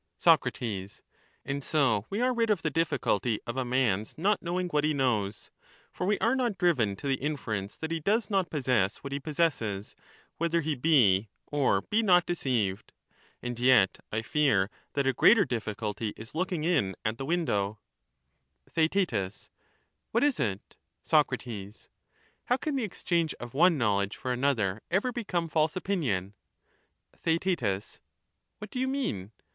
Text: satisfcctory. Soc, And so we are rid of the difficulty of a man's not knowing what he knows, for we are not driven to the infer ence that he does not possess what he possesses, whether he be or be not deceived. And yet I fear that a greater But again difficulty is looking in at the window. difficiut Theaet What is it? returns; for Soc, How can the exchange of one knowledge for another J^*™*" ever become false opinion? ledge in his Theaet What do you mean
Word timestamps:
satisfcctory. 0.19 0.89
Soc, 0.89 1.03
And 1.45 1.63
so 1.63 2.07
we 2.09 2.21
are 2.21 2.33
rid 2.33 2.49
of 2.49 2.63
the 2.63 2.71
difficulty 2.71 3.39
of 3.45 3.55
a 3.55 3.63
man's 3.63 4.17
not 4.17 4.41
knowing 4.41 4.67
what 4.69 4.83
he 4.83 4.95
knows, 4.95 5.51
for 5.91 6.07
we 6.07 6.17
are 6.17 6.35
not 6.35 6.57
driven 6.57 6.95
to 6.95 7.07
the 7.07 7.21
infer 7.21 7.53
ence 7.53 7.77
that 7.77 7.91
he 7.91 7.99
does 7.99 8.27
not 8.27 8.49
possess 8.49 9.03
what 9.03 9.13
he 9.13 9.19
possesses, 9.19 9.95
whether 10.39 10.61
he 10.61 10.73
be 10.73 11.29
or 11.51 11.81
be 11.81 12.01
not 12.01 12.25
deceived. 12.25 12.93
And 13.43 13.59
yet 13.59 13.99
I 14.11 14.23
fear 14.23 14.71
that 14.93 15.05
a 15.05 15.13
greater 15.13 15.41
But 15.41 15.49
again 15.53 15.57
difficulty 15.59 16.13
is 16.17 16.33
looking 16.33 16.63
in 16.63 16.95
at 17.05 17.19
the 17.19 17.23
window. 17.27 17.77
difficiut 18.67 19.07
Theaet 19.07 19.49
What 20.09 20.23
is 20.23 20.39
it? 20.39 20.49
returns; 20.49 20.61
for 21.03 21.37
Soc, 21.37 21.87
How 22.45 22.57
can 22.57 22.75
the 22.75 22.83
exchange 22.83 23.35
of 23.39 23.53
one 23.53 23.77
knowledge 23.77 24.17
for 24.17 24.33
another 24.33 24.77
J^*™*" 24.77 24.79
ever 24.89 25.11
become 25.11 25.47
false 25.47 25.75
opinion? 25.75 26.33
ledge 27.23 27.43
in 27.45 27.49
his 27.51 27.59
Theaet 27.59 27.99
What 28.57 28.71
do 28.71 28.79
you 28.79 28.87
mean 28.87 29.31